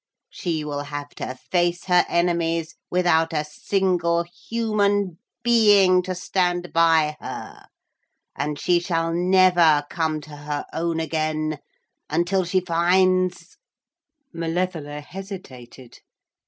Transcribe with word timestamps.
She 0.31 0.63
will 0.65 0.81
have 0.85 1.09
to 1.21 1.35
face 1.35 1.83
her 1.85 2.07
enemies 2.09 2.73
without 2.89 3.33
a 3.33 3.43
single 3.45 4.23
human 4.23 5.19
being 5.43 6.01
to 6.01 6.15
stand 6.15 6.73
by 6.73 7.17
her, 7.19 7.67
and 8.35 8.57
she 8.59 8.79
shall 8.79 9.13
never 9.13 9.85
come 9.91 10.19
to 10.21 10.37
her 10.37 10.65
own 10.73 10.99
again 10.99 11.59
until 12.09 12.45
she 12.45 12.61
finds' 12.61 13.59
Malevola 14.35 15.01
hesitated. 15.01 15.99